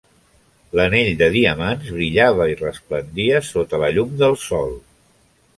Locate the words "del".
4.23-4.37